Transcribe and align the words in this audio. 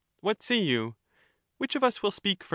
What 0.21 0.41
say 0.41 0.55
you? 0.57 0.95
which 1.59 1.75
of 1.75 1.83
us 1.83 2.01
will 2.01 2.09
speak 2.09 2.41
first 2.43 2.49